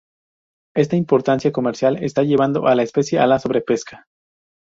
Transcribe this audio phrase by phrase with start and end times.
[0.75, 4.07] Esta importancia comercial está llevando a la especie a la sobrepesca.